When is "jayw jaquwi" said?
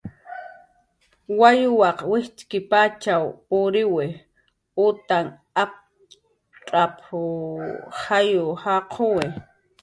8.01-9.25